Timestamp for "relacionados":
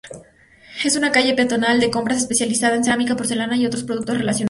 4.17-4.39